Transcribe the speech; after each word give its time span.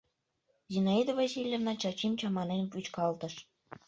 Зинаида 0.73 1.13
Васильевна 1.19 1.73
Чачим 1.81 2.13
чаманен 2.19 2.63
вӱчкалтыш: 2.73 3.33